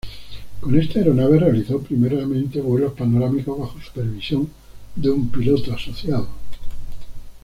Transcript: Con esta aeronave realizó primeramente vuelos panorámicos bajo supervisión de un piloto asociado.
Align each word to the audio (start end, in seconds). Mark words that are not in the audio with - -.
Con 0.61 0.79
esta 0.79 0.97
aeronave 0.97 1.37
realizó 1.37 1.79
primeramente 1.79 2.59
vuelos 2.59 2.93
panorámicos 2.93 3.59
bajo 3.59 3.79
supervisión 3.79 4.49
de 4.95 5.11
un 5.11 5.29
piloto 5.29 5.73
asociado. 5.75 6.27